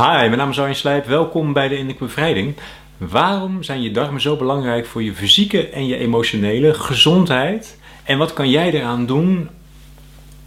Hi, 0.00 0.06
mijn 0.06 0.36
naam 0.36 0.50
is 0.50 0.60
Arjen 0.60 0.76
Slijp. 0.76 1.06
Welkom 1.06 1.52
bij 1.52 1.68
de 1.68 1.74
Innerlijke 1.74 2.04
Bevrijding. 2.04 2.54
Waarom 2.96 3.62
zijn 3.62 3.82
je 3.82 3.90
darmen 3.90 4.20
zo 4.20 4.36
belangrijk 4.36 4.86
voor 4.86 5.02
je 5.02 5.14
fysieke 5.14 5.68
en 5.68 5.86
je 5.86 5.96
emotionele 5.96 6.74
gezondheid? 6.74 7.78
En 8.04 8.18
wat 8.18 8.32
kan 8.32 8.50
jij 8.50 8.72
eraan 8.72 9.06
doen 9.06 9.48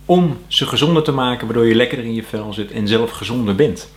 om 0.06 0.38
ze 0.48 0.66
gezonder 0.66 1.04
te 1.04 1.12
maken, 1.12 1.46
waardoor 1.46 1.66
je 1.66 1.76
lekkerder 1.76 2.06
in 2.06 2.14
je 2.14 2.24
vel 2.24 2.54
zit 2.54 2.72
en 2.72 2.88
zelf 2.88 3.12
gezonder 3.12 3.56
bent? 3.56 3.92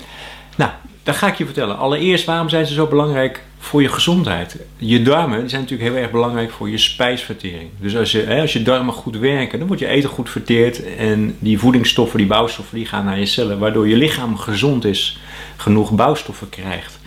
Nou, 0.57 0.71
dat 1.03 1.17
ga 1.17 1.27
ik 1.27 1.39
je 1.39 1.45
vertellen. 1.45 1.79
Allereerst, 1.79 2.25
waarom 2.25 2.49
zijn 2.49 2.67
ze 2.67 2.75
zo 2.75 2.87
belangrijk 2.87 3.43
voor 3.59 3.83
je 3.83 3.89
gezondheid? 3.89 4.57
Je 4.77 5.03
darmen 5.03 5.49
zijn 5.49 5.61
natuurlijk 5.61 5.91
heel 5.91 6.01
erg 6.01 6.11
belangrijk 6.11 6.51
voor 6.51 6.71
je 6.71 6.79
spijsvertering. 6.79 7.71
Dus 7.81 7.97
als 7.97 8.13
je, 8.13 8.21
hè, 8.21 8.41
als 8.41 8.53
je 8.53 8.63
darmen 8.63 8.95
goed 8.95 9.17
werken, 9.17 9.59
dan 9.59 9.67
wordt 9.69 9.83
je 9.83 9.89
eten 9.89 10.09
goed 10.09 10.31
verteerd 10.31 10.97
en 10.97 11.37
die 11.39 11.59
voedingsstoffen, 11.59 12.19
die 12.19 12.27
bouwstoffen, 12.27 12.77
die 12.77 12.87
gaan 12.87 13.05
naar 13.05 13.19
je 13.19 13.27
cellen, 13.27 13.59
waardoor 13.59 13.89
je 13.89 13.97
lichaam 13.97 14.37
gezond 14.37 14.85
is, 14.85 15.19
genoeg 15.57 15.91
bouwstoffen 15.91 16.49
krijgt. 16.49 16.99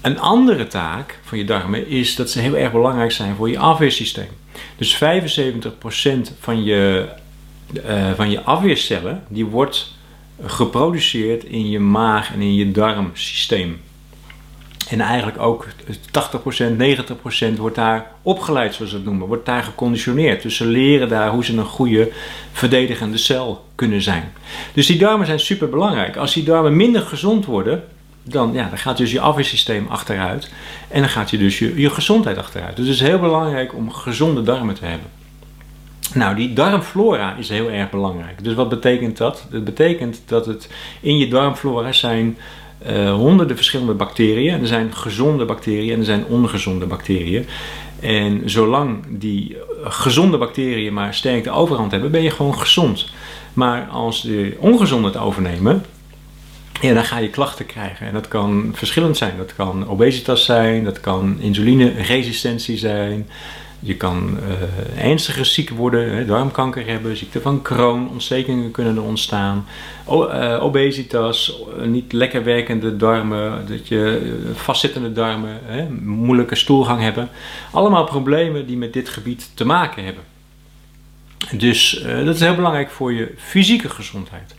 Een 0.00 0.18
andere 0.18 0.66
taak 0.66 1.18
van 1.22 1.38
je 1.38 1.44
darmen 1.44 1.88
is 1.88 2.16
dat 2.16 2.30
ze 2.30 2.40
heel 2.40 2.56
erg 2.56 2.72
belangrijk 2.72 3.12
zijn 3.12 3.34
voor 3.34 3.50
je 3.50 3.58
afweersysteem. 3.58 4.28
Dus 4.76 4.94
75% 4.94 4.98
van 6.40 6.64
je, 6.64 7.08
uh, 7.72 8.12
van 8.12 8.30
je 8.30 8.42
afweercellen, 8.42 9.24
die 9.28 9.44
wordt 9.44 9.94
geproduceerd 10.44 11.44
in 11.44 11.70
je 11.70 11.78
maag 11.78 12.32
en 12.32 12.40
in 12.40 12.54
je 12.54 12.70
darmsysteem. 12.70 13.80
En 14.92 15.00
eigenlijk 15.00 15.40
ook 15.40 15.66
80%, 15.66 16.76
90% 17.54 17.56
wordt 17.56 17.76
daar 17.76 18.10
opgeleid, 18.22 18.74
zoals 18.74 18.90
we 18.90 18.96
het 18.96 19.06
noemen, 19.06 19.26
wordt 19.26 19.46
daar 19.46 19.62
geconditioneerd. 19.62 20.42
Dus 20.42 20.56
ze 20.56 20.66
leren 20.66 21.08
daar 21.08 21.30
hoe 21.30 21.44
ze 21.44 21.56
een 21.56 21.64
goede 21.64 22.10
verdedigende 22.52 23.16
cel 23.16 23.64
kunnen 23.74 24.02
zijn. 24.02 24.32
Dus 24.72 24.86
die 24.86 24.98
darmen 24.98 25.26
zijn 25.26 25.40
super 25.40 25.68
belangrijk. 25.68 26.16
Als 26.16 26.34
die 26.34 26.42
darmen 26.44 26.76
minder 26.76 27.02
gezond 27.02 27.44
worden, 27.44 27.84
dan, 28.22 28.52
ja, 28.52 28.68
dan 28.68 28.78
gaat 28.78 28.96
dus 28.96 29.12
je 29.12 29.20
afweersysteem 29.20 29.86
achteruit. 29.88 30.50
En 30.88 31.00
dan 31.00 31.10
gaat 31.10 31.30
je 31.30 31.38
dus 31.38 31.58
je, 31.58 31.80
je 31.80 31.90
gezondheid 31.90 32.38
achteruit. 32.38 32.76
Dus 32.76 32.86
het 32.86 32.94
is 32.94 33.02
heel 33.02 33.18
belangrijk 33.18 33.74
om 33.74 33.92
gezonde 33.92 34.42
darmen 34.42 34.74
te 34.74 34.84
hebben. 34.84 35.08
Nou, 36.14 36.36
die 36.36 36.52
darmflora 36.52 37.36
is 37.36 37.48
heel 37.48 37.70
erg 37.70 37.90
belangrijk. 37.90 38.44
Dus 38.44 38.54
wat 38.54 38.68
betekent 38.68 39.16
dat? 39.16 39.46
Dat 39.50 39.64
betekent 39.64 40.22
dat 40.26 40.46
het 40.46 40.68
in 41.00 41.18
je 41.18 41.28
darmflora 41.28 41.92
zijn 41.92 42.36
uh, 42.90 43.14
honderden 43.14 43.56
verschillende 43.56 43.94
bacteriën. 43.94 44.60
Er 44.60 44.66
zijn 44.66 44.94
gezonde 44.94 45.44
bacteriën 45.44 45.92
en 45.92 45.98
er 45.98 46.04
zijn 46.04 46.24
ongezonde 46.24 46.86
bacteriën. 46.86 47.46
En 48.00 48.42
zolang 48.44 49.04
die 49.08 49.56
gezonde 49.84 50.38
bacteriën 50.38 50.92
maar 50.92 51.14
sterk 51.14 51.44
de 51.44 51.50
overhand 51.50 51.90
hebben, 51.90 52.10
ben 52.10 52.22
je 52.22 52.30
gewoon 52.30 52.58
gezond. 52.58 53.10
Maar 53.52 53.86
als 53.86 54.22
de 54.22 54.56
ongezonde 54.58 55.06
het 55.06 55.16
overnemen, 55.16 55.84
ja, 56.80 56.94
dan 56.94 57.04
ga 57.04 57.18
je 57.18 57.28
klachten 57.28 57.66
krijgen. 57.66 58.06
En 58.06 58.12
dat 58.12 58.28
kan 58.28 58.70
verschillend 58.74 59.16
zijn. 59.16 59.36
Dat 59.36 59.54
kan 59.54 59.88
obesitas 59.88 60.44
zijn, 60.44 60.84
dat 60.84 61.00
kan 61.00 61.36
insulineresistentie 61.40 62.78
zijn. 62.78 63.28
Je 63.84 63.96
kan 63.96 64.38
uh, 64.96 65.04
ernstige 65.04 65.44
ziek 65.44 65.70
worden, 65.70 66.26
darmkanker 66.26 66.86
hebben, 66.86 67.16
ziekte 67.16 67.40
van 67.40 67.62
Crohn, 67.62 68.08
ontstekingen 68.10 68.70
kunnen 68.70 68.96
er 68.96 69.02
ontstaan, 69.02 69.66
uh, 70.08 70.58
obesitas, 70.60 71.62
niet 71.84 72.12
lekker 72.12 72.44
werkende 72.44 72.96
darmen, 72.96 73.66
dat 73.68 73.88
je 73.88 74.32
vastzittende 74.54 75.12
darmen, 75.12 75.60
hè, 75.64 75.88
moeilijke 76.00 76.54
stoelgang 76.54 77.00
hebben. 77.00 77.28
Allemaal 77.70 78.04
problemen 78.04 78.66
die 78.66 78.76
met 78.76 78.92
dit 78.92 79.08
gebied 79.08 79.50
te 79.54 79.64
maken 79.64 80.04
hebben. 80.04 80.22
Dus 81.52 82.04
dat 82.24 82.34
is 82.34 82.40
heel 82.40 82.54
belangrijk 82.54 82.90
voor 82.90 83.12
je 83.12 83.34
fysieke 83.36 83.88
gezondheid. 83.88 84.54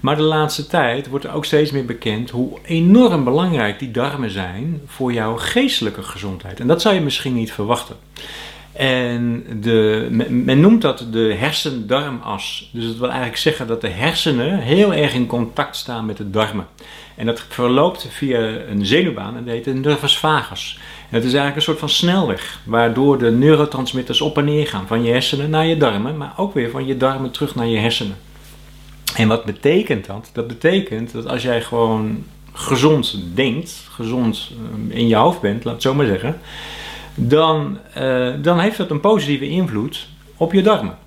Maar 0.00 0.16
de 0.16 0.22
laatste 0.22 0.66
tijd 0.66 1.08
wordt 1.08 1.24
er 1.24 1.32
ook 1.32 1.44
steeds 1.44 1.70
meer 1.70 1.84
bekend 1.84 2.30
hoe 2.30 2.58
enorm 2.64 3.24
belangrijk 3.24 3.78
die 3.78 3.90
darmen 3.90 4.30
zijn 4.30 4.80
voor 4.86 5.12
jouw 5.12 5.36
geestelijke 5.36 6.02
gezondheid. 6.02 6.60
En 6.60 6.66
dat 6.66 6.82
zou 6.82 6.94
je 6.94 7.00
misschien 7.00 7.34
niet 7.34 7.52
verwachten. 7.52 7.96
En 8.78 9.44
de, 9.60 10.06
men 10.30 10.60
noemt 10.60 10.82
dat 10.82 11.06
de 11.10 11.34
hersen-darmas. 11.38 12.70
Dus 12.72 12.86
dat 12.86 12.96
wil 12.96 13.08
eigenlijk 13.08 13.38
zeggen 13.38 13.66
dat 13.66 13.80
de 13.80 13.88
hersenen 13.88 14.58
heel 14.58 14.94
erg 14.94 15.14
in 15.14 15.26
contact 15.26 15.76
staan 15.76 16.06
met 16.06 16.16
de 16.16 16.30
darmen. 16.30 16.66
En 17.14 17.26
dat 17.26 17.44
verloopt 17.48 18.06
via 18.10 18.38
een 18.40 18.86
zenuwbaan 18.86 19.36
en 19.36 19.44
dat 19.44 19.54
heet 19.54 19.66
een 19.66 19.80
nervus 19.80 20.18
vagus. 20.18 20.78
En 21.10 21.14
het 21.16 21.24
is 21.24 21.32
eigenlijk 21.32 21.56
een 21.56 21.62
soort 21.62 21.78
van 21.78 21.88
snelweg, 21.88 22.60
waardoor 22.64 23.18
de 23.18 23.30
neurotransmitters 23.30 24.20
op 24.20 24.38
en 24.38 24.44
neer 24.44 24.66
gaan 24.66 24.86
van 24.86 25.02
je 25.02 25.10
hersenen 25.10 25.50
naar 25.50 25.66
je 25.66 25.76
darmen, 25.76 26.16
maar 26.16 26.32
ook 26.36 26.54
weer 26.54 26.70
van 26.70 26.86
je 26.86 26.96
darmen 26.96 27.30
terug 27.30 27.54
naar 27.54 27.66
je 27.66 27.78
hersenen. 27.78 28.16
En 29.16 29.28
wat 29.28 29.44
betekent 29.44 30.06
dat? 30.06 30.30
Dat 30.32 30.46
betekent 30.46 31.12
dat 31.12 31.28
als 31.28 31.42
jij 31.42 31.62
gewoon 31.62 32.24
gezond 32.52 33.18
denkt, 33.34 33.86
gezond 33.90 34.50
eh, 34.90 34.98
in 34.98 35.08
je 35.08 35.16
hoofd 35.16 35.40
bent, 35.40 35.64
laat 35.64 35.74
het 35.74 35.82
zo 35.82 35.94
maar 35.94 36.06
zeggen, 36.06 36.40
dan, 37.18 37.78
uh, 37.98 38.34
dan 38.42 38.60
heeft 38.60 38.76
dat 38.76 38.90
een 38.90 39.00
positieve 39.00 39.48
invloed 39.48 40.08
op 40.36 40.52
je 40.52 40.62
darmen. 40.62 40.98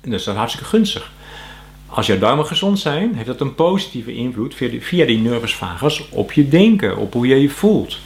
En 0.00 0.10
dat 0.10 0.20
is 0.20 0.26
hartstikke 0.26 0.68
gunstig. 0.68 1.10
Als 1.86 2.06
jouw 2.06 2.18
darmen 2.18 2.46
gezond 2.46 2.78
zijn, 2.78 3.14
heeft 3.14 3.26
dat 3.26 3.40
een 3.40 3.54
positieve 3.54 4.14
invloed 4.14 4.54
via 4.54 4.68
die, 4.68 4.82
via 4.82 5.06
nervus 5.06 5.54
vagus 5.54 6.08
op 6.08 6.32
je 6.32 6.48
denken, 6.48 6.96
op 6.96 7.12
hoe 7.12 7.26
je 7.26 7.40
je 7.40 7.48
voelt. 7.50 7.98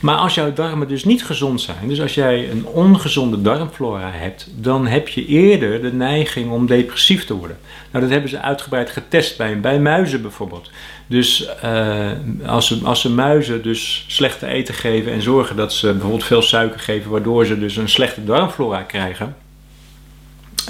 Maar 0.00 0.16
als 0.16 0.34
jouw 0.34 0.52
darmen 0.52 0.88
dus 0.88 1.04
niet 1.04 1.24
gezond 1.24 1.60
zijn, 1.60 1.88
dus 1.88 2.00
als 2.00 2.14
jij 2.14 2.50
een 2.50 2.66
ongezonde 2.66 3.42
darmflora 3.42 4.10
hebt, 4.12 4.48
dan 4.54 4.86
heb 4.86 5.08
je 5.08 5.26
eerder 5.26 5.82
de 5.82 5.92
neiging 5.92 6.50
om 6.50 6.66
depressief 6.66 7.24
te 7.24 7.34
worden. 7.34 7.58
Nou, 7.90 8.04
dat 8.04 8.12
hebben 8.12 8.30
ze 8.30 8.40
uitgebreid 8.40 8.90
getest 8.90 9.36
bij, 9.36 9.60
bij 9.60 9.80
muizen 9.80 10.22
bijvoorbeeld. 10.22 10.70
Dus 11.06 11.48
uh, 11.64 12.10
als, 12.46 12.66
ze, 12.66 12.80
als 12.84 13.00
ze 13.00 13.10
muizen 13.10 13.62
dus 13.62 14.04
slechte 14.08 14.46
eten 14.46 14.74
geven 14.74 15.12
en 15.12 15.22
zorgen 15.22 15.56
dat 15.56 15.72
ze 15.72 15.90
bijvoorbeeld 15.92 16.24
veel 16.24 16.42
suiker 16.42 16.80
geven, 16.80 17.10
waardoor 17.10 17.46
ze 17.46 17.58
dus 17.58 17.76
een 17.76 17.88
slechte 17.88 18.24
darmflora 18.24 18.82
krijgen, 18.82 19.36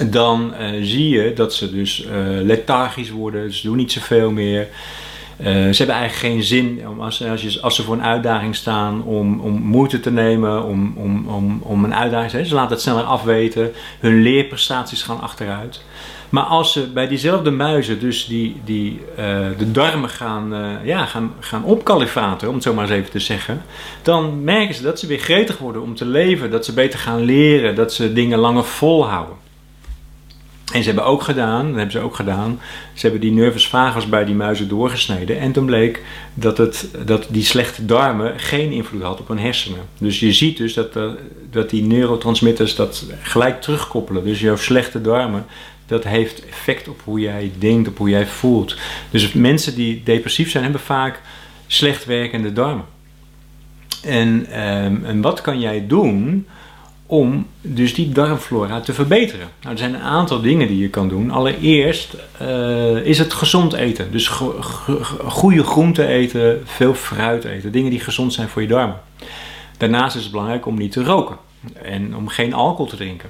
dan 0.06 0.54
uh, 0.60 0.68
zie 0.82 1.08
je 1.08 1.32
dat 1.32 1.54
ze 1.54 1.72
dus 1.72 2.04
uh, 2.04 2.10
lethargisch 2.42 3.10
worden, 3.10 3.52
ze 3.52 3.66
doen 3.66 3.76
niet 3.76 3.92
zoveel 3.92 4.30
meer. 4.30 4.68
Uh, 5.41 5.47
ze 5.47 5.77
hebben 5.77 5.97
eigenlijk 5.97 6.15
geen 6.15 6.43
zin 6.43 6.89
om 6.89 7.01
als, 7.01 7.25
als, 7.25 7.62
als, 7.62 7.77
ze 7.77 7.83
voor 7.83 7.95
een 7.95 8.03
uitdaging 8.03 8.56
staan 8.56 9.03
om, 9.03 9.41
om 9.41 9.53
moeite 9.53 10.01
te 10.01 10.11
nemen, 10.11 10.65
om, 10.65 10.93
om, 10.97 11.28
om, 11.28 11.61
om 11.62 11.84
een 11.84 11.95
uitdaging 11.95 12.31
te 12.31 12.37
hebben. 12.37 12.47
Ze 12.47 12.55
laten 12.55 12.73
het 12.73 12.81
sneller 12.81 13.03
afweten, 13.03 13.73
hun 14.01 14.23
leerprestaties 14.23 15.03
gaan 15.03 15.21
achteruit. 15.21 15.81
Maar 16.31 16.45
als 16.45 16.73
ze 16.73 16.87
bij 16.87 17.09
diezelfde 17.09 17.51
muizen 17.51 18.01
dus 18.01 18.27
die, 18.27 18.61
die, 18.65 19.01
uh, 19.11 19.17
de 19.59 19.71
darmen 19.71 20.11
gaan, 20.11 20.55
uh, 20.55 20.67
ja, 20.84 21.05
gaan, 21.06 21.33
gaan 21.41 21.65
opkalifateren, 21.65 22.49
om 22.49 22.55
het 22.55 22.62
zo 22.62 22.75
maar 22.75 22.84
eens 22.84 22.93
even 22.93 23.11
te 23.11 23.19
zeggen, 23.19 23.62
dan 24.03 24.45
merken 24.45 24.75
ze 24.75 24.83
dat 24.83 24.99
ze 24.99 25.07
weer 25.07 25.19
gretig 25.19 25.59
worden 25.59 25.83
om 25.83 25.95
te 25.95 26.05
leven, 26.05 26.51
dat 26.51 26.65
ze 26.65 26.72
beter 26.72 26.99
gaan 26.99 27.21
leren, 27.21 27.75
dat 27.75 27.93
ze 27.93 28.12
dingen 28.12 28.39
langer 28.39 28.65
volhouden. 28.65 29.37
En 30.72 30.81
ze 30.81 30.86
hebben 30.86 31.04
ook 31.04 31.22
gedaan, 31.22 31.66
dat 31.66 31.75
hebben 31.75 31.92
ze 31.92 31.98
ook 31.98 32.14
gedaan, 32.14 32.60
ze 32.94 33.00
hebben 33.00 33.20
die 33.20 33.32
nervus 33.32 33.69
vagus 33.69 34.08
bij 34.08 34.25
die 34.25 34.34
muizen 34.34 34.69
doorgesneden. 34.69 35.38
En 35.38 35.53
toen 35.53 35.66
bleek 35.66 36.03
dat, 36.34 36.58
het, 36.58 36.88
dat 37.04 37.26
die 37.28 37.44
slechte 37.44 37.86
darmen 37.86 38.41
geen 38.41 38.72
invloed 38.72 39.03
had 39.03 39.20
op 39.20 39.28
hun 39.28 39.38
hersenen. 39.38 39.80
Dus 39.98 40.20
je 40.20 40.32
ziet 40.32 40.56
dus 40.56 40.75
dat, 40.75 40.98
dat 41.50 41.70
die 41.70 41.82
neurotransmitters 41.82 42.75
dat 42.75 43.06
gelijk 43.22 43.60
terugkoppelen. 43.60 44.25
Dus 44.25 44.41
jouw 44.41 44.56
slechte 44.56 45.00
darmen, 45.00 45.47
dat 45.86 46.04
heeft 46.04 46.47
effect 46.47 46.88
op 46.88 47.00
hoe 47.04 47.20
jij 47.20 47.53
denkt, 47.59 47.88
op 47.88 47.98
hoe 47.98 48.09
jij 48.09 48.26
voelt. 48.26 48.76
Dus 49.10 49.32
mensen 49.32 49.75
die 49.75 50.03
depressief 50.04 50.50
zijn, 50.50 50.62
hebben 50.62 50.80
vaak 50.80 51.20
slecht 51.66 52.04
werkende 52.04 52.53
darmen. 52.53 52.84
En, 54.03 54.60
um, 54.60 55.04
en 55.04 55.20
wat 55.20 55.41
kan 55.41 55.60
jij 55.60 55.86
doen 55.86 56.47
om 57.10 57.47
dus 57.60 57.95
die 57.95 58.09
darmflora 58.09 58.80
te 58.80 58.95
verbeteren? 58.95 59.48
Nou, 59.60 59.72
er 59.72 59.78
zijn 59.78 59.95
een 59.95 60.01
aantal 60.01 60.41
dingen 60.41 60.68
die 60.68 60.78
je 60.78 60.89
kan 60.89 61.09
doen. 61.09 61.30
Allereerst 61.30 62.16
uh, 62.42 62.97
is 62.97 63.18
het 63.18 63.33
gezond 63.33 63.72
eten. 63.72 64.12
Dus 64.12 64.28
goede 65.27 65.65
groenten 65.65 66.07
eten, 66.07 66.60
veel 66.65 66.95
fruit 66.95 67.45
eten. 67.45 67.72
Dingen 67.72 67.91
die 67.91 68.01
gezond 68.01 68.33
zijn 68.33 68.48
voor 68.48 68.62
je 68.62 68.68
darmen. 68.68 69.01
Daarnaast 69.77 70.16
is 70.16 70.22
het 70.22 70.30
belangrijk 70.30 70.66
om 70.66 70.78
niet 70.78 70.92
te 70.92 71.04
roken 71.04 71.36
en 71.83 72.16
om 72.16 72.28
geen 72.28 72.54
alcohol 72.54 72.86
te 72.86 72.97
drinken. 72.97 73.28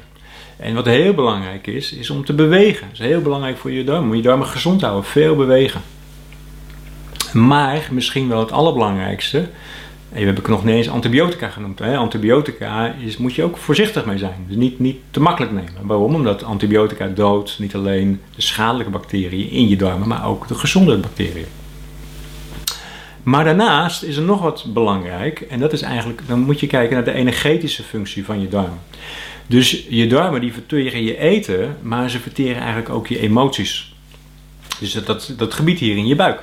En 0.57 0.75
wat 0.75 0.87
heel 0.87 1.15
belangrijk 1.15 1.67
is, 1.67 1.93
is 1.93 2.11
om 2.11 2.25
te 2.25 2.33
bewegen. 2.33 2.87
Dat 2.91 3.01
is 3.01 3.07
heel 3.07 3.23
belangrijk 3.23 3.57
voor 3.57 3.71
je 3.71 3.85
darmen. 3.85 4.11
Om 4.11 4.17
je 4.17 4.23
darmen 4.23 4.47
gezond 4.47 4.81
houden. 4.81 5.05
Veel 5.05 5.37
bewegen. 5.37 5.81
Maar 7.33 7.89
misschien 7.91 8.29
wel 8.29 8.41
het 8.41 8.53
allerbelangrijkste. 8.53 9.49
En 10.13 10.27
heb 10.27 10.39
ik 10.39 10.49
nog 10.49 10.65
niet 10.65 10.75
eens 10.75 10.89
antibiotica 10.89 11.49
genoemd. 11.49 11.79
Hè? 11.79 11.97
Antibiotica 11.97 12.95
is, 13.05 13.17
moet 13.17 13.35
je 13.35 13.43
ook 13.43 13.57
voorzichtig 13.57 14.05
mee 14.05 14.19
zijn. 14.19 14.45
Dus 14.47 14.57
niet, 14.57 14.79
niet 14.79 14.97
te 15.11 15.21
makkelijk 15.21 15.53
nemen. 15.53 15.87
Waarom? 15.87 16.15
Omdat 16.15 16.43
antibiotica 16.43 17.07
doodt 17.07 17.59
niet 17.59 17.75
alleen 17.75 18.21
de 18.35 18.43
schadelijke 18.43 18.91
bacteriën 18.91 19.51
in 19.51 19.69
je 19.69 19.77
darmen, 19.77 20.09
maar 20.09 20.27
ook 20.27 20.49
de 20.49 20.55
gezonde 20.55 20.99
bacteriën. 20.99 21.47
Maar 23.23 23.45
daarnaast 23.45 24.03
is 24.03 24.17
er 24.17 24.23
nog 24.23 24.41
wat 24.41 24.65
belangrijk. 24.69 25.41
En 25.41 25.61
dat 25.61 25.73
is 25.73 25.83
eigenlijk, 25.83 26.21
dan 26.27 26.41
moet 26.41 26.61
je 26.61 26.67
kijken 26.67 26.95
naar 26.95 27.05
de 27.05 27.13
energetische 27.13 27.83
functie 27.83 28.25
van 28.25 28.41
je 28.41 28.49
darmen. 28.49 28.81
Dus 29.47 29.87
je 29.89 30.07
darmen 30.07 30.41
die 30.41 30.53
verteren 30.53 31.03
je 31.03 31.19
eten, 31.19 31.77
maar 31.83 32.11
ze 32.11 32.19
verteren 32.19 32.57
eigenlijk 32.57 32.89
ook 32.89 33.07
je 33.07 33.19
emoties. 33.19 33.95
Dus 34.79 34.93
dat, 34.93 35.35
dat 35.37 35.55
gebied 35.55 35.79
hier 35.79 35.97
in 35.97 36.07
je 36.07 36.17
buik. 36.17 36.43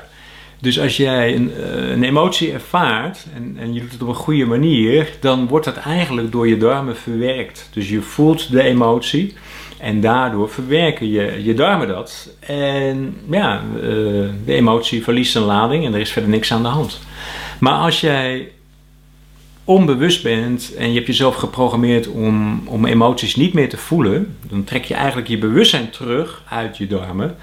Dus 0.59 0.80
als 0.80 0.98
jij 0.98 1.36
een, 1.36 1.54
eh, 1.54 1.89
een 1.89 2.04
emotie 2.04 2.51
ervaart 2.51 3.25
en, 3.36 3.56
en, 3.59 3.74
je 3.74 3.80
doet 3.80 3.92
het 3.92 4.01
op 4.01 4.07
een 4.07 4.15
goede 4.15 4.45
manier, 4.45 5.09
dan 5.19 5.48
wordt 5.48 5.65
dat 5.65 5.77
eigenlijk 5.77 6.31
door 6.31 6.48
je 6.48 6.57
darmen 6.57 6.98
verwerkt. 6.98 7.69
Dus 7.74 7.89
je 7.89 8.01
voelt 8.01 8.51
de 8.51 8.62
emotie 8.62 9.33
en 9.80 10.01
daardoor 10.01 10.50
verwerken 10.50 11.09
je, 11.09 11.44
je 11.44 11.54
darmen 11.54 11.88
dat. 11.88 12.30
En 12.39 13.18
ja, 13.30 13.63
eh, 13.75 13.81
de 14.45 14.54
emotie 14.54 15.04
verliest 15.04 15.36
een 15.36 15.42
lading 15.42 15.86
en 15.86 15.94
er 15.94 16.00
is 16.00 16.12
verder 16.12 16.30
niks 16.30 16.54
aan 16.54 16.62
de 16.62 16.68
hand. 16.68 17.00
Maar 17.60 17.77
als 17.77 18.01
jij 18.01 18.51
onbewust 19.63 20.24
bent 20.24 20.74
en 20.75 20.88
je 20.88 20.95
hebt 20.95 21.07
jezelf 21.07 21.36
geprogrammeerd 21.36 22.07
om, 22.07 22.62
om 22.68 22.86
emoties 22.86 23.36
niet 23.36 23.53
meer 23.53 23.69
te 23.69 23.77
voelen, 23.77 24.38
dan 24.50 24.63
trek 24.63 24.86
je 24.86 24.94
eigenlijk 24.94 25.27
je 25.27 25.38
bewustzijn 25.38 25.89
terug 25.89 26.44
uit 26.50 26.77
je 26.77 26.88
darmen. 26.88 27.36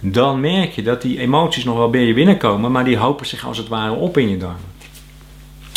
Dan 0.00 0.40
merk 0.40 0.72
je 0.72 0.82
dat 0.82 1.02
die 1.02 1.18
emoties 1.18 1.64
nog 1.64 1.76
wel 1.76 1.90
bij 1.90 2.04
je 2.04 2.14
binnenkomen, 2.14 2.72
maar 2.72 2.84
die 2.84 2.96
hopen 2.96 3.26
zich 3.26 3.46
als 3.46 3.58
het 3.58 3.68
ware 3.68 3.92
op 3.92 4.18
in 4.18 4.28
je 4.28 4.36
darmen. 4.36 4.74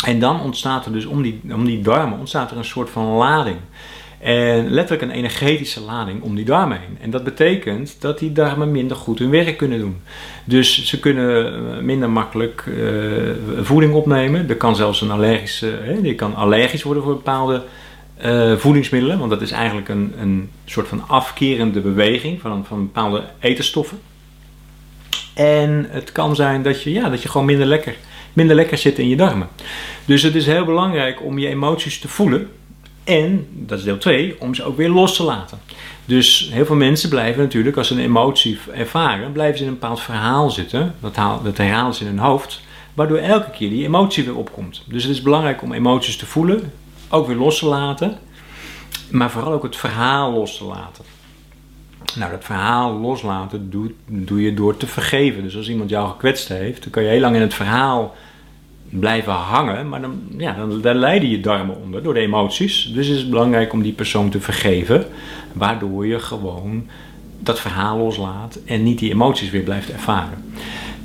En 0.04 0.18
dan 0.18 0.40
ontstaat 0.40 0.86
er 0.86 0.92
dus 0.92 1.06
om 1.06 1.22
die, 1.22 1.40
om 1.52 1.64
die 1.64 1.80
darmen 1.80 2.18
ontstaat 2.18 2.50
er 2.50 2.56
een 2.56 2.64
soort 2.64 2.90
van 2.90 3.04
lading. 3.04 3.56
En 4.20 4.70
letterlijk 4.70 5.02
een 5.02 5.18
energetische 5.18 5.80
lading 5.80 6.22
om 6.22 6.34
die 6.34 6.44
darmen 6.44 6.80
heen. 6.80 6.98
En 7.00 7.10
dat 7.10 7.24
betekent 7.24 7.96
dat 8.00 8.18
die 8.18 8.32
darmen 8.32 8.70
minder 8.70 8.96
goed 8.96 9.18
hun 9.18 9.30
werk 9.30 9.56
kunnen 9.56 9.78
doen. 9.78 10.00
Dus 10.44 10.84
ze 10.84 11.00
kunnen 11.00 11.46
eh, 11.46 11.82
minder 11.82 12.10
makkelijk 12.10 12.64
uh, 12.66 13.30
voeding 13.60 13.92
opnemen. 13.94 14.48
Er 14.48 14.56
kan 14.56 14.76
zelfs 14.76 15.00
een 15.00 15.10
allergische, 15.10 15.78
hè, 15.82 15.98
je 16.02 16.14
kan 16.14 16.34
allergisch 16.34 16.82
worden 16.82 17.02
voor 17.02 17.14
bepaalde 17.14 17.62
uh, 18.24 18.56
voedingsmiddelen. 18.56 19.18
Want 19.18 19.30
dat 19.30 19.42
is 19.42 19.50
eigenlijk 19.50 19.88
een, 19.88 20.14
een 20.18 20.50
soort 20.64 20.88
van 20.88 21.08
afkerende 21.08 21.80
beweging 21.80 22.40
van, 22.40 22.64
van 22.66 22.78
bepaalde 22.78 23.24
etenstoffen. 23.40 23.98
En 25.34 25.86
het 25.90 26.12
kan 26.12 26.36
zijn 26.36 26.62
dat 26.62 26.82
je, 26.82 26.92
ja, 26.92 27.08
dat 27.08 27.22
je 27.22 27.28
gewoon 27.28 27.46
minder 27.46 27.66
lekker, 27.66 27.94
minder 28.32 28.56
lekker 28.56 28.78
zit 28.78 28.98
in 28.98 29.08
je 29.08 29.16
darmen. 29.16 29.48
Dus 30.04 30.22
het 30.22 30.34
is 30.34 30.46
heel 30.46 30.64
belangrijk 30.64 31.22
om 31.24 31.38
je 31.38 31.48
emoties 31.48 31.98
te 31.98 32.08
voelen 32.08 32.48
en, 33.04 33.46
dat 33.50 33.78
is 33.78 33.84
deel 33.84 33.98
2, 33.98 34.36
om 34.40 34.54
ze 34.54 34.64
ook 34.64 34.76
weer 34.76 34.88
los 34.88 35.16
te 35.16 35.22
laten. 35.22 35.58
Dus 36.04 36.50
heel 36.52 36.66
veel 36.66 36.76
mensen 36.76 37.08
blijven 37.08 37.42
natuurlijk, 37.42 37.76
als 37.76 37.86
ze 37.86 37.94
een 37.94 38.00
emotie 38.00 38.58
ervaren, 38.74 39.32
blijven 39.32 39.58
ze 39.58 39.64
in 39.64 39.68
een 39.68 39.78
bepaald 39.78 40.00
verhaal 40.00 40.50
zitten. 40.50 40.94
Dat, 41.00 41.16
haal, 41.16 41.42
dat 41.42 41.56
herhalen 41.56 41.94
ze 41.94 42.04
in 42.04 42.10
hun 42.10 42.18
hoofd, 42.18 42.60
waardoor 42.94 43.18
elke 43.18 43.50
keer 43.50 43.70
die 43.70 43.84
emotie 43.84 44.24
weer 44.24 44.36
opkomt. 44.36 44.82
Dus 44.86 45.02
het 45.02 45.12
is 45.12 45.22
belangrijk 45.22 45.62
om 45.62 45.72
emoties 45.72 46.16
te 46.16 46.26
voelen, 46.26 46.72
ook 47.10 47.26
weer 47.26 47.36
los 47.36 47.58
te 47.58 47.66
laten, 47.66 48.18
maar 49.10 49.30
vooral 49.30 49.52
ook 49.52 49.62
het 49.62 49.76
verhaal 49.76 50.32
los 50.32 50.56
te 50.56 50.64
laten. 50.64 51.04
Nou, 52.14 52.30
dat 52.30 52.44
verhaal 52.44 52.92
loslaten 52.92 53.70
doe, 53.70 53.92
doe 54.06 54.42
je 54.42 54.54
door 54.54 54.76
te 54.76 54.86
vergeven. 54.86 55.42
Dus 55.42 55.56
als 55.56 55.68
iemand 55.68 55.90
jou 55.90 56.08
gekwetst 56.08 56.48
heeft, 56.48 56.82
dan 56.82 56.92
kan 56.92 57.02
je 57.02 57.08
heel 57.08 57.20
lang 57.20 57.36
in 57.36 57.40
het 57.40 57.54
verhaal 57.54 58.14
blijven 58.88 59.32
hangen, 59.32 59.88
maar 59.88 60.00
dan, 60.00 60.22
ja, 60.36 60.54
dan, 60.54 60.80
dan 60.80 60.96
lijden 60.96 61.28
je 61.28 61.40
darmen 61.40 61.76
onder 61.76 62.02
door 62.02 62.14
de 62.14 62.20
emoties. 62.20 62.90
Dus 62.94 63.08
is 63.08 63.18
het 63.18 63.30
belangrijk 63.30 63.72
om 63.72 63.82
die 63.82 63.92
persoon 63.92 64.30
te 64.30 64.40
vergeven, 64.40 65.06
waardoor 65.52 66.06
je 66.06 66.18
gewoon 66.18 66.88
dat 67.38 67.60
verhaal 67.60 67.98
loslaat 67.98 68.58
en 68.64 68.82
niet 68.82 68.98
die 68.98 69.12
emoties 69.12 69.50
weer 69.50 69.62
blijft 69.62 69.92
ervaren. 69.92 70.52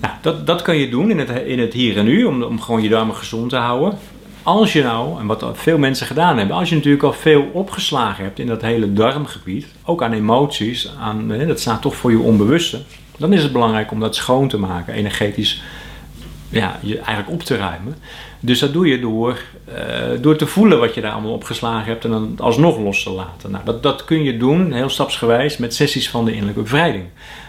Nou, 0.02 0.14
dat, 0.22 0.48
dat 0.48 0.62
kan 0.62 0.78
je 0.78 0.90
doen 0.90 1.10
in 1.10 1.20
het, 1.20 1.30
in 1.30 1.60
het 1.60 1.74
hier 1.74 1.98
en 1.98 2.06
nu, 2.06 2.24
om, 2.24 2.44
om 2.44 2.62
gewoon 2.62 2.82
je 2.82 2.90
darmen 2.90 3.16
gezond 3.16 3.50
te 3.50 3.56
houden. 3.56 3.98
Als 4.46 4.74
je 4.74 4.84
nou, 4.84 5.20
en 5.20 5.26
wat 5.26 5.46
veel 5.54 5.78
mensen 5.78 6.08
gedaan 6.08 6.38
hebben, 6.38 6.56
als 6.56 6.70
je 6.70 6.76
natuurlijk 6.76 7.04
al 7.04 7.14
veel 7.14 7.50
opgeslagen 7.54 8.24
hebt 8.24 8.40
in 8.40 8.48
dat 8.48 8.62
hele 8.62 8.94
darmgebied, 8.94 9.66
ook 9.84 10.04
aan 10.04 10.14
emoties, 10.14 10.92
aan, 11.00 11.28
dat 11.28 11.60
staat 11.60 11.82
toch 11.82 11.96
voor 11.96 12.12
je 12.12 12.20
onbewuste, 12.20 12.82
dan 13.18 13.34
is 13.34 13.44
het 13.44 13.52
belangrijk 13.52 13.92
om 13.92 14.00
dat 14.00 14.16
schoon 14.16 14.48
te 14.48 14.58
maken, 14.58 14.94
energetisch 14.94 15.62
ja, 16.50 16.80
je 16.82 16.98
eigenlijk 16.98 17.30
op 17.30 17.44
te 17.44 17.58
ruimen. 17.58 17.96
Dus 18.40 18.60
dat 18.60 18.74
doe 18.74 18.88
je 18.88 19.00
door, 19.00 19.40
uh, 19.70 20.22
door 20.22 20.36
te 20.36 20.48
voelen 20.48 20.80
wat 20.80 20.94
je 20.94 21.02
daar 21.02 21.12
allemaal 21.12 21.34
opgeslagen 21.34 21.88
hebt 21.88 22.04
en 22.04 22.12
dan 22.12 22.36
alsnog 22.38 22.80
los 22.80 23.04
te 23.04 23.10
laten. 23.10 23.52
Nou, 23.52 23.66
dat, 23.66 23.84
dat 23.84 24.06
kun 24.06 24.24
je 24.24 24.38
doen, 24.38 24.72
heel 24.72 24.90
stapsgewijs, 24.90 25.58
met 25.58 25.76
sessies 25.76 26.10
van 26.10 26.26
de 26.26 26.32
innerlijke 26.32 26.62
bevrijding. 26.62 27.06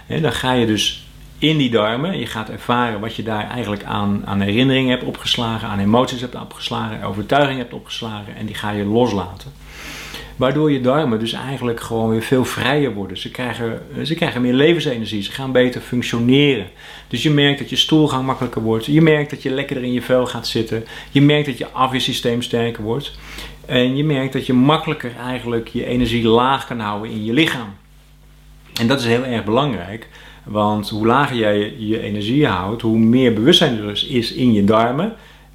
dan 0.06 0.32
ga 0.32 0.52
je 0.52 0.66
dus 0.66 1.05
in 1.38 1.56
die 1.56 1.70
darmen, 1.70 2.18
je 2.18 2.26
gaat 2.26 2.48
ervaren 2.48 3.00
wat 3.00 3.16
je 3.16 3.22
daar 3.22 3.50
eigenlijk 3.50 3.84
aan, 3.84 4.22
aan 4.24 4.40
herinneringen 4.40 4.90
hebt 4.90 5.04
opgeslagen, 5.04 5.68
aan 5.68 5.78
emoties 5.78 6.20
hebt 6.20 6.34
opgeslagen, 6.34 7.02
overtuigingen 7.02 7.58
hebt 7.58 7.74
opgeslagen 7.74 8.36
en 8.36 8.46
die 8.46 8.54
ga 8.54 8.70
je 8.70 8.84
loslaten. 8.84 9.52
Waardoor 10.36 10.72
je 10.72 10.80
darmen 10.80 11.18
dus 11.18 11.32
eigenlijk 11.32 11.80
gewoon 11.80 12.10
weer 12.10 12.22
veel 12.22 12.44
vrijer 12.44 12.94
worden. 12.94 13.18
Ze 13.18 13.30
krijgen, 13.30 13.82
ze 14.02 14.14
krijgen 14.14 14.40
meer 14.40 14.52
levensenergie, 14.52 15.22
ze 15.22 15.32
gaan 15.32 15.52
beter 15.52 15.80
functioneren. 15.80 16.66
Dus 17.08 17.22
je 17.22 17.30
merkt 17.30 17.58
dat 17.58 17.70
je 17.70 17.76
stoelgang 17.76 18.26
makkelijker 18.26 18.62
wordt. 18.62 18.86
Je 18.86 19.02
merkt 19.02 19.30
dat 19.30 19.42
je 19.42 19.50
lekkerder 19.50 19.84
in 19.84 19.92
je 19.92 20.02
vel 20.02 20.26
gaat 20.26 20.46
zitten. 20.46 20.84
Je 21.10 21.22
merkt 21.22 21.46
dat 21.46 21.58
je 21.58 21.70
afweersysteem 21.70 22.42
sterker 22.42 22.82
wordt. 22.82 23.18
En 23.66 23.96
je 23.96 24.04
merkt 24.04 24.32
dat 24.32 24.46
je 24.46 24.52
makkelijker 24.52 25.12
eigenlijk 25.16 25.68
je 25.68 25.84
energie 25.84 26.26
laag 26.26 26.66
kan 26.66 26.80
houden 26.80 27.10
in 27.10 27.24
je 27.24 27.32
lichaam. 27.32 27.76
En 28.80 28.86
dat 28.86 29.00
is 29.00 29.06
heel 29.06 29.24
erg 29.24 29.44
belangrijk. 29.44 30.08
Want 30.46 30.88
hoe 30.88 31.06
lager 31.06 31.37
jij 31.37 31.75
je 31.78 32.00
energie 32.00 32.46
houdt, 32.46 32.82
hoe 32.82 32.98
meer 32.98 33.32
bewustzijn 33.32 33.78
er 33.78 33.87
dus 33.87 34.04
is 34.04 34.32
in 34.32 34.52
je 34.52 34.64
darmen. 34.64 35.12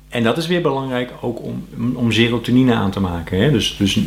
En 0.10 0.24
dat 0.24 0.38
is 0.38 0.48
weer 0.48 0.62
belangrijk 0.62 1.12
ook 1.22 1.44
om, 1.44 1.66
om 1.96 2.12
serotonine 2.12 2.74
aan 2.74 2.92
te 2.92 3.00
maken. 3.00 3.42
Hè? 3.42 3.52
Dus, 3.52 3.78
dus 3.78 4.00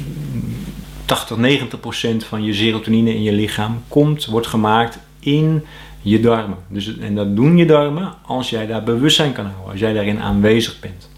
80, 1.04 1.36
90 1.36 1.80
procent 1.80 2.24
van 2.24 2.44
je 2.44 2.54
serotonine 2.54 3.14
in 3.14 3.22
je 3.22 3.32
lichaam 3.32 3.82
komt, 3.88 4.26
wordt 4.26 4.46
gemaakt 4.46 4.98
in 5.20 5.64
je 6.02 6.20
darmen. 6.20 6.58
Dus, 6.68 6.98
en 6.98 7.14
dat 7.14 7.36
doen 7.36 7.56
je 7.56 7.66
darmen 7.66 8.14
als 8.26 8.50
jij 8.50 8.66
daar 8.66 8.82
bewustzijn 8.82 9.32
kan 9.32 9.44
houden, 9.44 9.70
als 9.70 9.80
jij 9.80 9.92
daarin 9.92 10.20
aanwezig 10.20 10.80
bent. 10.80 11.08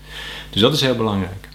Dus 0.50 0.60
dat 0.60 0.74
is 0.74 0.80
heel 0.80 0.96
belangrijk. 0.96 1.48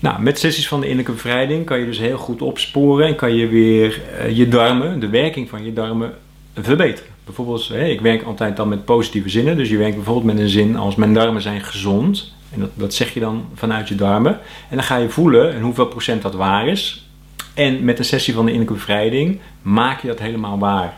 Nou, 0.00 0.22
met 0.22 0.38
sessies 0.38 0.68
van 0.68 0.80
de 0.80 0.86
innerlijke 0.86 1.22
bevrijding 1.22 1.64
kan 1.64 1.78
je 1.78 1.86
dus 1.86 1.98
heel 1.98 2.18
goed 2.18 2.42
opsporen 2.42 3.06
en 3.06 3.14
kan 3.16 3.34
je 3.34 3.46
weer 3.46 4.00
uh, 4.20 4.36
je 4.36 4.48
darmen, 4.48 5.00
de 5.00 5.08
werking 5.08 5.48
van 5.48 5.64
je 5.64 5.72
darmen, 5.72 6.14
verbeteren. 6.54 7.10
Bijvoorbeeld, 7.28 7.70
ik 7.74 8.00
werk 8.00 8.22
altijd 8.22 8.56
dan 8.56 8.68
met 8.68 8.84
positieve 8.84 9.28
zinnen. 9.28 9.56
Dus 9.56 9.68
je 9.68 9.76
werkt 9.76 9.94
bijvoorbeeld 9.94 10.34
met 10.34 10.38
een 10.38 10.48
zin 10.48 10.76
als 10.76 10.94
mijn 10.94 11.14
darmen 11.14 11.42
zijn 11.42 11.60
gezond. 11.60 12.32
En 12.52 12.60
dat, 12.60 12.70
dat 12.74 12.94
zeg 12.94 13.14
je 13.14 13.20
dan 13.20 13.48
vanuit 13.54 13.88
je 13.88 13.94
darmen. 13.94 14.32
En 14.68 14.76
dan 14.76 14.82
ga 14.82 14.96
je 14.96 15.08
voelen 15.08 15.54
en 15.54 15.60
hoeveel 15.60 15.86
procent 15.86 16.22
dat 16.22 16.34
waar 16.34 16.68
is. 16.68 17.06
En 17.54 17.84
met 17.84 17.96
de 17.96 18.02
sessie 18.02 18.34
van 18.34 18.44
de 18.44 18.52
innerlijke 18.52 18.80
bevrijding 18.80 19.40
maak 19.62 20.00
je 20.00 20.08
dat 20.08 20.18
helemaal 20.18 20.58
waar. 20.58 20.94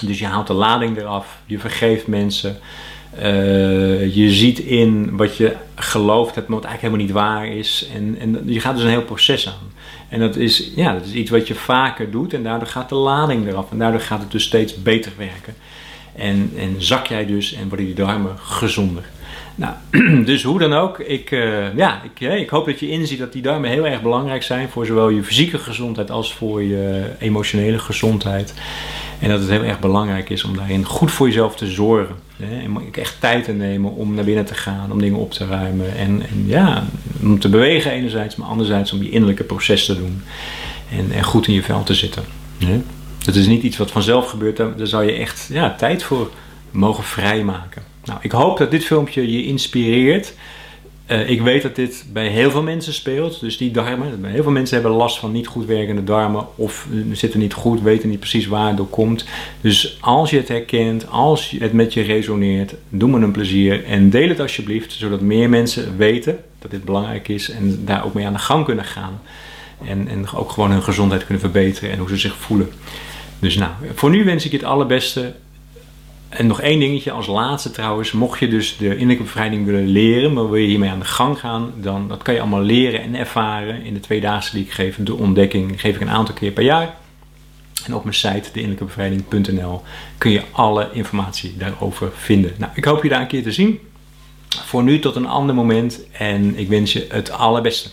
Dus 0.00 0.18
je 0.18 0.26
haalt 0.26 0.46
de 0.46 0.52
lading 0.52 0.98
eraf, 0.98 1.38
je 1.46 1.58
vergeeft 1.58 2.06
mensen. 2.06 2.58
Uh, 3.16 4.14
je 4.14 4.30
ziet 4.30 4.58
in 4.58 5.16
wat 5.16 5.36
je 5.36 5.56
geloofd 5.74 6.34
hebt, 6.34 6.48
maar 6.48 6.58
wat 6.58 6.66
eigenlijk 6.66 6.98
helemaal 6.98 7.22
niet 7.22 7.26
waar 7.26 7.56
is. 7.56 7.88
En, 7.94 8.16
en 8.18 8.42
je 8.44 8.60
gaat 8.60 8.74
dus 8.74 8.84
een 8.84 8.90
heel 8.90 9.02
proces 9.02 9.48
aan. 9.48 9.72
En 10.08 10.20
dat 10.20 10.36
is, 10.36 10.70
ja, 10.76 10.92
dat 10.92 11.04
is 11.04 11.12
iets 11.12 11.30
wat 11.30 11.48
je 11.48 11.54
vaker 11.54 12.10
doet 12.10 12.34
en 12.34 12.42
daardoor 12.42 12.68
gaat 12.68 12.88
de 12.88 12.94
lading 12.94 13.48
eraf. 13.48 13.70
En 13.70 13.78
daardoor 13.78 14.00
gaat 14.00 14.20
het 14.20 14.30
dus 14.30 14.44
steeds 14.44 14.82
beter 14.82 15.12
werken. 15.16 15.54
En, 16.14 16.52
en 16.56 16.74
zak 16.78 17.06
jij 17.06 17.26
dus 17.26 17.52
en 17.52 17.68
worden 17.68 17.86
die 17.86 17.94
darmen 17.94 18.38
gezonder. 18.38 19.04
Nou, 19.54 19.74
dus 20.24 20.42
hoe 20.42 20.58
dan 20.58 20.72
ook, 20.72 20.98
ik, 20.98 21.30
uh, 21.30 21.74
ja, 21.74 22.02
ik, 22.02 22.20
ik 22.20 22.48
hoop 22.48 22.66
dat 22.66 22.80
je 22.80 22.88
inziet 22.88 23.18
dat 23.18 23.32
die 23.32 23.42
darmen 23.42 23.70
heel 23.70 23.86
erg 23.86 24.02
belangrijk 24.02 24.42
zijn 24.42 24.68
voor 24.68 24.86
zowel 24.86 25.08
je 25.08 25.22
fysieke 25.22 25.58
gezondheid 25.58 26.10
als 26.10 26.34
voor 26.34 26.62
je 26.62 27.10
emotionele 27.18 27.78
gezondheid. 27.78 28.54
En 29.18 29.28
dat 29.28 29.40
het 29.40 29.50
heel 29.50 29.64
erg 29.64 29.80
belangrijk 29.80 30.30
is 30.30 30.44
om 30.44 30.56
daarin 30.56 30.84
goed 30.84 31.10
voor 31.10 31.26
jezelf 31.26 31.56
te 31.56 31.66
zorgen. 31.66 32.14
Hè? 32.36 32.60
En 32.60 32.76
echt 32.92 33.20
tijd 33.20 33.44
te 33.44 33.52
nemen 33.52 33.94
om 33.94 34.14
naar 34.14 34.24
binnen 34.24 34.44
te 34.44 34.54
gaan, 34.54 34.92
om 34.92 35.00
dingen 35.00 35.18
op 35.18 35.32
te 35.32 35.46
ruimen. 35.46 35.96
En, 35.96 36.22
en 36.30 36.44
ja, 36.46 36.86
om 37.22 37.38
te 37.38 37.48
bewegen 37.48 37.90
enerzijds, 37.90 38.36
maar 38.36 38.48
anderzijds 38.48 38.92
om 38.92 39.02
je 39.02 39.10
innerlijke 39.10 39.44
proces 39.44 39.84
te 39.84 39.96
doen. 39.96 40.22
En, 40.90 41.12
en 41.12 41.24
goed 41.24 41.46
in 41.46 41.54
je 41.54 41.62
vel 41.62 41.82
te 41.82 41.94
zitten. 41.94 42.22
Dat 43.24 43.34
is 43.34 43.46
niet 43.46 43.62
iets 43.62 43.76
wat 43.76 43.90
vanzelf 43.90 44.28
gebeurt, 44.28 44.56
daar, 44.56 44.76
daar 44.76 44.86
zou 44.86 45.04
je 45.04 45.12
echt 45.12 45.48
ja, 45.52 45.74
tijd 45.74 46.02
voor 46.02 46.30
mogen 46.72 47.04
vrijmaken. 47.04 47.82
Nou, 48.04 48.18
ik 48.22 48.32
hoop 48.32 48.58
dat 48.58 48.70
dit 48.70 48.84
filmpje 48.84 49.32
je 49.32 49.44
inspireert. 49.46 50.34
Uh, 51.06 51.30
ik 51.30 51.40
weet 51.40 51.62
dat 51.62 51.76
dit 51.76 52.04
bij 52.12 52.28
heel 52.28 52.50
veel 52.50 52.62
mensen 52.62 52.92
speelt. 52.92 53.40
Dus 53.40 53.56
die 53.56 53.70
darmen. 53.70 54.24
Heel 54.24 54.42
veel 54.42 54.52
mensen 54.52 54.80
hebben 54.80 54.96
last 54.96 55.18
van 55.18 55.32
niet 55.32 55.46
goed 55.46 55.66
werkende 55.66 56.04
darmen. 56.04 56.46
Of 56.54 56.86
zitten 57.12 57.40
niet 57.40 57.52
goed, 57.52 57.82
weten 57.82 58.08
niet 58.08 58.18
precies 58.18 58.46
waar 58.46 58.66
het 58.66 58.76
door 58.76 58.88
komt. 58.88 59.24
Dus 59.60 59.98
als 60.00 60.30
je 60.30 60.36
het 60.36 60.48
herkent, 60.48 61.10
als 61.10 61.54
het 61.58 61.72
met 61.72 61.94
je 61.94 62.02
resoneert, 62.02 62.74
doe 62.88 63.10
me 63.10 63.20
een 63.20 63.32
plezier. 63.32 63.84
En 63.84 64.10
deel 64.10 64.28
het 64.28 64.40
alsjeblieft, 64.40 64.92
zodat 64.92 65.20
meer 65.20 65.48
mensen 65.48 65.96
weten 65.96 66.38
dat 66.58 66.70
dit 66.70 66.84
belangrijk 66.84 67.28
is. 67.28 67.50
En 67.50 67.82
daar 67.84 68.04
ook 68.04 68.14
mee 68.14 68.26
aan 68.26 68.32
de 68.32 68.38
gang 68.38 68.64
kunnen 68.64 68.84
gaan. 68.84 69.20
En, 69.84 70.08
en 70.08 70.30
ook 70.34 70.50
gewoon 70.50 70.70
hun 70.70 70.82
gezondheid 70.82 71.24
kunnen 71.24 71.42
verbeteren 71.42 71.90
en 71.90 71.98
hoe 71.98 72.08
ze 72.08 72.16
zich 72.16 72.36
voelen. 72.36 72.70
Dus 73.38 73.56
nou, 73.56 73.70
voor 73.94 74.10
nu 74.10 74.24
wens 74.24 74.44
ik 74.44 74.50
je 74.50 74.56
het 74.56 74.66
allerbeste. 74.66 75.32
En 76.32 76.46
nog 76.46 76.60
één 76.60 76.80
dingetje 76.80 77.10
als 77.10 77.26
laatste 77.26 77.70
trouwens. 77.70 78.12
Mocht 78.12 78.38
je 78.38 78.48
dus 78.48 78.76
de 78.76 78.88
innerlijke 78.88 79.22
bevrijding 79.22 79.66
willen 79.66 79.86
leren, 79.86 80.32
maar 80.32 80.50
wil 80.50 80.60
je 80.60 80.66
hiermee 80.66 80.90
aan 80.90 80.98
de 80.98 81.04
gang 81.04 81.38
gaan, 81.38 81.72
dan 81.76 82.08
dat 82.08 82.22
kan 82.22 82.34
je 82.34 82.40
allemaal 82.40 82.62
leren 82.62 83.02
en 83.02 83.14
ervaren 83.14 83.82
in 83.82 83.94
de 83.94 84.00
twee 84.00 84.20
dagen 84.20 84.54
die 84.54 84.64
ik 84.64 84.72
geef. 84.72 84.96
De 85.00 85.14
ontdekking 85.14 85.80
geef 85.80 85.94
ik 85.94 86.00
een 86.00 86.10
aantal 86.10 86.34
keer 86.34 86.50
per 86.50 86.64
jaar. 86.64 86.96
En 87.84 87.94
op 87.94 88.04
mijn 88.04 88.16
site 88.16 88.48
deinnerlijkebevrijding.nl 88.52 89.82
kun 90.18 90.30
je 90.30 90.42
alle 90.50 90.88
informatie 90.92 91.56
daarover 91.56 92.10
vinden. 92.14 92.52
Nou, 92.58 92.72
ik 92.74 92.84
hoop 92.84 93.02
je 93.02 93.08
daar 93.08 93.20
een 93.20 93.26
keer 93.26 93.42
te 93.42 93.52
zien. 93.52 93.78
Voor 94.48 94.82
nu 94.82 94.98
tot 94.98 95.16
een 95.16 95.26
ander 95.26 95.54
moment 95.54 96.00
en 96.12 96.58
ik 96.58 96.68
wens 96.68 96.92
je 96.92 97.06
het 97.08 97.30
allerbeste. 97.30 97.88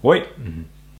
Hoi! 0.00 0.22